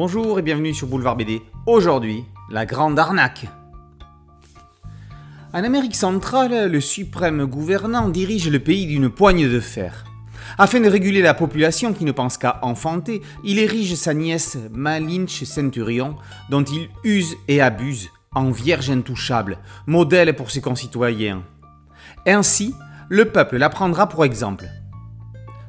Bonjour 0.00 0.38
et 0.38 0.42
bienvenue 0.42 0.74
sur 0.74 0.86
Boulevard 0.86 1.16
BD. 1.16 1.42
Aujourd'hui, 1.66 2.24
la 2.50 2.66
grande 2.66 3.00
arnaque. 3.00 3.48
En 5.52 5.64
Amérique 5.64 5.96
centrale, 5.96 6.70
le 6.70 6.80
suprême 6.80 7.44
gouvernant 7.46 8.08
dirige 8.08 8.48
le 8.48 8.60
pays 8.60 8.86
d'une 8.86 9.10
poigne 9.10 9.50
de 9.50 9.58
fer. 9.58 10.04
Afin 10.56 10.78
de 10.78 10.88
réguler 10.88 11.20
la 11.20 11.34
population 11.34 11.92
qui 11.92 12.04
ne 12.04 12.12
pense 12.12 12.38
qu'à 12.38 12.60
enfanter, 12.62 13.22
il 13.42 13.58
érige 13.58 13.96
sa 13.96 14.14
nièce 14.14 14.56
Malinche 14.70 15.42
Centurion, 15.42 16.14
dont 16.48 16.62
il 16.62 16.90
use 17.02 17.34
et 17.48 17.60
abuse, 17.60 18.08
en 18.36 18.52
vierge 18.52 18.90
intouchable, 18.90 19.58
modèle 19.88 20.36
pour 20.36 20.52
ses 20.52 20.60
concitoyens. 20.60 21.42
Ainsi, 22.24 22.72
le 23.08 23.24
peuple 23.24 23.56
la 23.56 23.68
prendra 23.68 24.08
pour 24.08 24.24
exemple. 24.24 24.66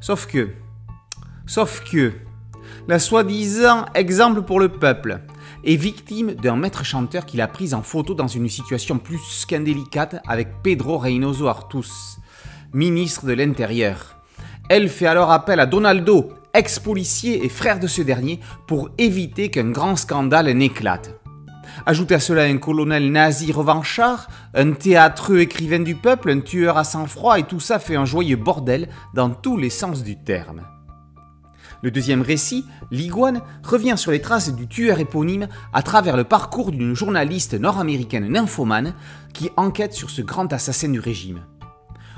Sauf 0.01 0.27
que, 0.27 0.49
sauf 1.47 1.83
que, 1.83 2.13
la 2.87 2.99
soi-disant 2.99 3.85
exemple 3.95 4.41
pour 4.41 4.59
le 4.59 4.69
peuple 4.69 5.21
est 5.63 5.75
victime 5.75 6.33
d'un 6.33 6.55
maître 6.55 6.83
chanteur 6.83 7.25
qu'il 7.25 7.41
a 7.41 7.47
pris 7.47 7.73
en 7.73 7.81
photo 7.81 8.13
dans 8.13 8.27
une 8.27 8.49
situation 8.49 8.97
plus 8.97 9.45
qu'indélicate 9.47 10.21
avec 10.27 10.47
Pedro 10.63 10.97
Reynoso 10.97 11.47
Artus, 11.47 12.17
ministre 12.73 13.25
de 13.25 13.33
l'Intérieur. 13.33 14.17
Elle 14.69 14.89
fait 14.89 15.07
alors 15.07 15.31
appel 15.31 15.59
à 15.59 15.65
Donaldo, 15.65 16.31
ex-policier 16.53 17.43
et 17.43 17.49
frère 17.49 17.79
de 17.79 17.87
ce 17.87 18.01
dernier, 18.01 18.39
pour 18.67 18.89
éviter 18.97 19.49
qu'un 19.49 19.71
grand 19.71 19.95
scandale 19.95 20.49
n'éclate. 20.51 21.19
Ajoutez 21.85 22.15
à 22.15 22.19
cela 22.19 22.43
un 22.43 22.57
colonel 22.57 23.11
nazi 23.11 23.51
revanchard, 23.51 24.29
un 24.53 24.71
théâtreux 24.71 25.39
écrivain 25.39 25.79
du 25.79 25.95
peuple, 25.95 26.31
un 26.31 26.39
tueur 26.39 26.77
à 26.77 26.83
sang-froid, 26.83 27.39
et 27.39 27.43
tout 27.43 27.59
ça 27.59 27.79
fait 27.79 27.95
un 27.95 28.05
joyeux 28.05 28.35
bordel 28.35 28.89
dans 29.13 29.29
tous 29.29 29.57
les 29.57 29.69
sens 29.69 30.03
du 30.03 30.21
terme. 30.21 30.61
Le 31.81 31.91
deuxième 31.91 32.21
récit, 32.21 32.65
L'Iguane, 32.91 33.41
revient 33.63 33.95
sur 33.97 34.11
les 34.11 34.21
traces 34.21 34.53
du 34.53 34.67
tueur 34.67 34.99
éponyme 34.99 35.47
à 35.73 35.81
travers 35.81 36.17
le 36.17 36.25
parcours 36.25 36.71
d'une 36.71 36.93
journaliste 36.93 37.53
nord-américaine 37.53 38.27
nymphomane 38.27 38.93
qui 39.33 39.49
enquête 39.55 39.93
sur 39.93 40.09
ce 40.09 40.21
grand 40.21 40.51
assassin 40.51 40.89
du 40.89 40.99
régime. 40.99 41.41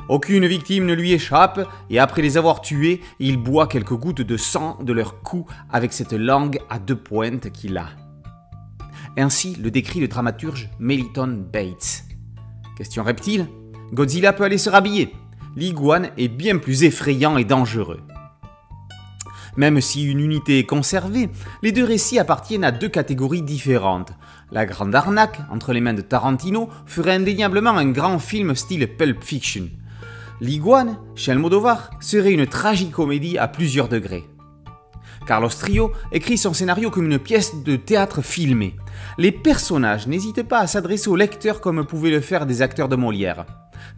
Aucune 0.10 0.46
victime 0.46 0.86
ne 0.86 0.94
lui 0.94 1.14
échappe, 1.14 1.68
et 1.90 2.00
après 2.00 2.22
les 2.22 2.38
avoir 2.38 2.62
tués, 2.62 3.02
il 3.20 3.38
boit 3.38 3.68
quelques 3.68 3.94
gouttes 3.94 4.22
de 4.22 4.38
sang 4.38 4.78
de 4.82 4.94
leur 4.94 5.22
cou 5.22 5.46
avec 5.72 5.94
cette 5.94 6.14
langue 6.14 6.60
à 6.70 6.80
deux 6.80 6.96
pointes 6.96 7.52
qu'il 7.52 7.78
a. 7.78 7.88
Ainsi 9.18 9.56
le 9.56 9.72
décrit 9.72 10.00
le 10.00 10.08
dramaturge 10.08 10.70
Meliton 10.80 11.46
Bates. 11.54 12.06
Question 12.78 13.04
reptile 13.04 13.48
Godzilla 13.94 14.34
peut 14.34 14.44
aller 14.44 14.58
se 14.58 14.70
rhabiller. 14.70 15.14
L'iguane 15.56 16.10
est 16.18 16.30
bien 16.30 16.58
plus 16.58 16.84
effrayant 16.84 17.38
et 17.38 17.44
dangereux. 17.44 18.00
Même 19.58 19.82
si 19.82 20.04
une 20.04 20.20
unité 20.20 20.60
est 20.60 20.66
conservée, 20.66 21.30
les 21.62 21.72
deux 21.72 21.84
récits 21.84 22.20
appartiennent 22.20 22.64
à 22.64 22.72
deux 22.72 22.90
catégories 22.90 23.42
différentes. 23.42 24.14
La 24.52 24.66
Grande 24.66 24.96
Arnaque, 24.96 25.40
entre 25.52 25.74
les 25.74 25.82
mains 25.82 25.94
de 25.94 26.02
Tarantino, 26.02 26.70
ferait 26.86 27.16
indéniablement 27.16 27.72
un 27.72 27.92
grand 27.92 28.20
film 28.20 28.56
style 28.56 28.88
Pulp 28.88 29.24
Fiction. 29.24 29.70
L'Iguane, 30.40 30.98
chez 31.16 31.32
Almodovar, 31.32 31.92
serait 32.00 32.34
une 32.34 32.48
tragicomédie 32.48 33.38
à 33.38 33.48
plusieurs 33.48 33.90
degrés. 33.90 34.26
Carlos 35.28 35.50
Trio 35.50 35.92
écrit 36.12 36.38
son 36.38 36.54
scénario 36.54 36.90
comme 36.90 37.06
une 37.06 37.20
pièce 37.20 37.64
de 37.64 37.76
théâtre 37.76 38.22
filmée. 38.22 38.76
Les 39.18 39.32
personnages 39.32 40.08
n'hésitent 40.08 40.48
pas 40.48 40.60
à 40.60 40.68
s'adresser 40.68 41.10
au 41.10 41.16
lecteur 41.16 41.62
comme 41.62 41.86
pouvaient 41.86 42.10
le 42.10 42.22
faire 42.22 42.46
des 42.46 42.62
acteurs 42.62 42.90
de 42.90 42.96
Molière. 42.96 43.46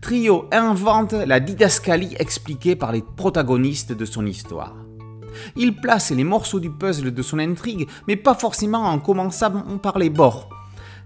Trio 0.01 0.49
invente 0.51 1.13
la 1.13 1.39
didascalie 1.39 2.15
expliquée 2.19 2.75
par 2.75 2.91
les 2.91 3.01
protagonistes 3.01 3.93
de 3.93 4.05
son 4.05 4.25
histoire. 4.25 4.75
Il 5.55 5.75
place 5.75 6.11
les 6.11 6.23
morceaux 6.23 6.59
du 6.59 6.69
puzzle 6.69 7.13
de 7.13 7.21
son 7.21 7.39
intrigue, 7.39 7.87
mais 8.07 8.15
pas 8.15 8.35
forcément 8.35 8.85
en 8.85 8.99
commençant 8.99 9.77
par 9.81 9.97
les 9.97 10.09
bords. 10.09 10.49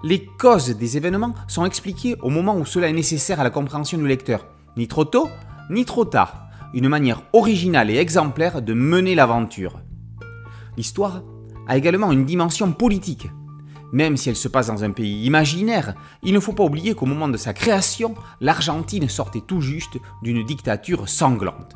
Les 0.03 0.25
causes 0.38 0.69
des 0.69 0.97
événements 0.97 1.33
sont 1.47 1.65
expliquées 1.65 2.15
au 2.21 2.29
moment 2.29 2.55
où 2.55 2.66
cela 2.66 2.87
est 2.87 2.93
nécessaire 2.93 3.39
à 3.39 3.43
la 3.43 3.49
compréhension 3.49 3.97
du 3.97 4.07
lecteur, 4.07 4.45
ni 4.75 4.87
trop 4.87 5.05
tôt, 5.05 5.27
ni 5.71 5.85
trop 5.85 6.05
tard. 6.05 6.47
Une 6.73 6.89
manière 6.89 7.23
originale 7.33 7.89
et 7.89 7.97
exemplaire 7.97 8.61
de 8.61 8.73
mener 8.73 9.16
l'aventure. 9.16 9.79
L'histoire 10.75 11.23
a 11.67 11.77
également 11.77 12.11
une 12.11 12.25
dimension 12.25 12.71
politique. 12.71 13.27
Même 13.93 14.17
si 14.17 14.29
elle 14.29 14.35
se 14.35 14.49
passe 14.49 14.67
dans 14.67 14.83
un 14.83 14.91
pays 14.91 15.25
imaginaire, 15.25 15.95
il 16.21 16.33
ne 16.33 16.39
faut 16.39 16.53
pas 16.53 16.66
oublier 16.66 16.93
qu'au 16.93 17.05
moment 17.05 17.29
de 17.29 17.37
sa 17.37 17.53
création, 17.53 18.16
l'Argentine 18.41 19.07
sortait 19.07 19.43
tout 19.47 19.61
juste 19.61 19.97
d'une 20.21 20.45
dictature 20.45 21.07
sanglante. 21.07 21.75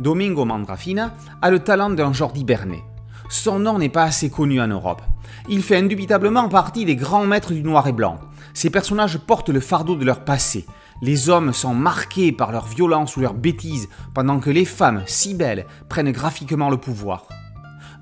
Domingo 0.00 0.46
Mandrafina 0.46 1.12
a 1.42 1.50
le 1.50 1.58
talent 1.58 1.90
d'un 1.90 2.14
Jordi 2.14 2.42
Bernet. 2.42 2.82
Son 3.28 3.58
nom 3.58 3.78
n'est 3.78 3.90
pas 3.90 4.04
assez 4.04 4.30
connu 4.30 4.58
en 4.58 4.66
Europe. 4.66 5.02
Il 5.50 5.62
fait 5.62 5.76
indubitablement 5.76 6.48
partie 6.48 6.86
des 6.86 6.96
grands 6.96 7.26
maîtres 7.26 7.52
du 7.52 7.62
noir 7.62 7.86
et 7.86 7.92
blanc. 7.92 8.18
Ces 8.54 8.70
personnages 8.70 9.18
portent 9.18 9.50
le 9.50 9.60
fardeau 9.60 9.96
de 9.96 10.06
leur 10.06 10.24
passé. 10.24 10.64
Les 11.02 11.28
hommes 11.28 11.52
sont 11.52 11.74
marqués 11.74 12.32
par 12.32 12.50
leur 12.50 12.66
violence 12.66 13.18
ou 13.18 13.20
leur 13.20 13.34
bêtise, 13.34 13.90
pendant 14.14 14.40
que 14.40 14.48
les 14.48 14.64
femmes, 14.64 15.02
si 15.04 15.34
belles, 15.34 15.66
prennent 15.90 16.12
graphiquement 16.12 16.70
le 16.70 16.78
pouvoir. 16.78 17.28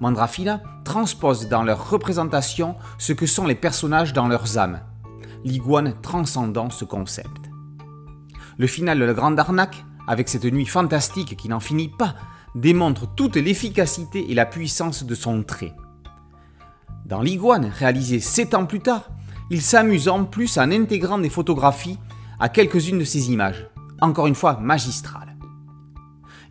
Mandrafina 0.00 0.62
transpose 0.84 1.48
dans 1.48 1.64
leur 1.64 1.90
représentation 1.90 2.76
ce 2.98 3.12
que 3.12 3.26
sont 3.26 3.46
les 3.46 3.56
personnages 3.56 4.12
dans 4.12 4.28
leurs 4.28 4.56
âmes, 4.56 4.80
l'iguane 5.44 5.94
transcendant 6.00 6.70
ce 6.70 6.84
concept. 6.84 7.50
Le 8.56 8.68
final 8.68 9.00
de 9.00 9.04
la 9.04 9.14
Grande 9.14 9.38
Arnaque 9.38 9.84
avec 10.08 10.28
cette 10.28 10.46
nuit 10.46 10.66
fantastique 10.66 11.36
qui 11.36 11.48
n'en 11.48 11.60
finit 11.60 11.90
pas, 11.90 12.16
démontre 12.54 13.06
toute 13.14 13.36
l'efficacité 13.36 14.30
et 14.30 14.34
la 14.34 14.46
puissance 14.46 15.04
de 15.04 15.14
son 15.14 15.42
trait. 15.42 15.74
Dans 17.04 17.20
l'Iguane, 17.20 17.66
réalisé 17.66 18.18
sept 18.18 18.54
ans 18.54 18.66
plus 18.66 18.80
tard, 18.80 19.10
il 19.50 19.62
s'amuse 19.62 20.08
en 20.08 20.24
plus 20.24 20.58
en 20.58 20.72
intégrant 20.72 21.18
des 21.18 21.28
photographies 21.28 21.98
à 22.40 22.48
quelques-unes 22.48 22.98
de 22.98 23.04
ses 23.04 23.30
images, 23.30 23.68
encore 24.00 24.26
une 24.26 24.34
fois 24.34 24.58
magistrales. 24.58 25.36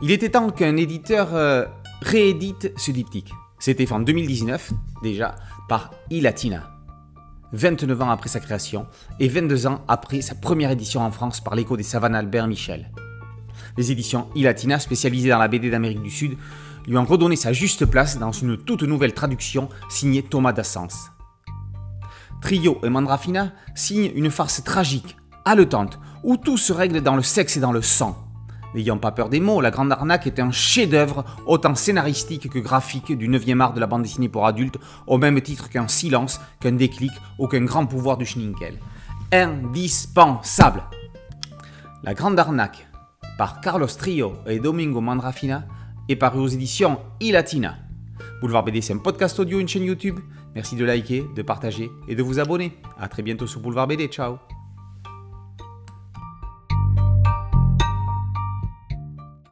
Il 0.01 0.11
était 0.11 0.29
temps 0.29 0.51
qu'un 0.51 0.77
éditeur 0.77 1.33
euh, 1.33 1.65
réédite 2.01 2.71
ce 2.77 2.91
diptyque. 2.91 3.33
C'était 3.57 3.87
fait 3.87 3.93
en 3.93 3.99
2019, 3.99 4.71
déjà, 5.01 5.35
par 5.67 5.91
Ilatina. 6.11 6.69
29 7.53 8.01
ans 8.03 8.11
après 8.11 8.29
sa 8.29 8.39
création 8.39 8.85
et 9.19 9.27
22 9.27 9.65
ans 9.65 9.81
après 9.87 10.21
sa 10.21 10.35
première 10.35 10.69
édition 10.69 11.01
en 11.01 11.11
France 11.11 11.39
par 11.39 11.55
l'écho 11.55 11.75
des 11.75 11.83
savanes 11.83 12.13
Albert 12.13 12.45
Michel 12.45 12.91
les 13.77 13.91
éditions 13.91 14.27
Ilatina, 14.35 14.79
spécialisées 14.79 15.29
dans 15.29 15.37
la 15.37 15.47
BD 15.47 15.69
d'Amérique 15.69 16.01
du 16.01 16.11
Sud, 16.11 16.37
lui 16.87 16.97
ont 16.97 17.05
redonné 17.05 17.35
sa 17.35 17.53
juste 17.53 17.85
place 17.85 18.17
dans 18.17 18.31
une 18.31 18.57
toute 18.57 18.83
nouvelle 18.83 19.13
traduction 19.13 19.69
signée 19.89 20.23
Thomas 20.23 20.53
Dassens. 20.53 21.11
Trio 22.41 22.79
et 22.83 22.89
Mandrafina 22.89 23.51
signent 23.75 24.11
une 24.15 24.31
farce 24.31 24.63
tragique, 24.63 25.17
haletante, 25.45 25.99
où 26.23 26.37
tout 26.37 26.57
se 26.57 26.73
règle 26.73 27.01
dans 27.01 27.15
le 27.15 27.23
sexe 27.23 27.57
et 27.57 27.59
dans 27.59 27.71
le 27.71 27.81
sang. 27.81 28.23
N'ayant 28.75 28.97
pas 28.97 29.11
peur 29.11 29.29
des 29.29 29.39
mots, 29.39 29.61
La 29.61 29.71
Grande 29.71 29.91
Arnaque 29.91 30.27
est 30.27 30.39
un 30.39 30.51
chef-d'œuvre 30.51 31.25
autant 31.45 31.73
scénaristique 31.73 32.49
que 32.49 32.59
graphique 32.59 33.17
du 33.17 33.29
9e 33.29 33.61
art 33.61 33.73
de 33.73 33.79
la 33.79 33.87
bande 33.87 34.03
dessinée 34.03 34.29
pour 34.29 34.45
adultes, 34.45 34.77
au 35.07 35.17
même 35.17 35.41
titre 35.41 35.69
qu'un 35.69 35.87
silence, 35.87 36.39
qu'un 36.59 36.73
déclic 36.73 37.11
ou 37.39 37.47
qu'un 37.47 37.63
grand 37.63 37.85
pouvoir 37.85 38.17
du 38.17 38.25
Schninkel. 38.25 38.77
Indispensable 39.31 40.83
La 42.03 42.13
Grande 42.13 42.37
Arnaque, 42.37 42.87
par 43.37 43.61
Carlos 43.61 43.87
Trio 43.87 44.33
et 44.47 44.59
Domingo 44.59 45.01
Mandrafina 45.01 45.65
et 46.09 46.15
paru 46.15 46.39
aux 46.39 46.47
éditions 46.47 46.99
iLatina. 47.19 47.77
Boulevard 48.41 48.63
BD, 48.63 48.81
c'est 48.81 48.93
un 48.93 48.97
podcast 48.97 49.39
audio, 49.39 49.59
une 49.59 49.67
chaîne 49.67 49.83
YouTube. 49.83 50.19
Merci 50.55 50.75
de 50.75 50.85
liker, 50.85 51.25
de 51.35 51.41
partager 51.41 51.89
et 52.07 52.15
de 52.15 52.23
vous 52.23 52.39
abonner. 52.39 52.71
A 52.99 53.07
très 53.07 53.21
bientôt 53.21 53.47
sur 53.47 53.61
Boulevard 53.61 53.87
BD. 53.87 54.07
Ciao 54.07 54.56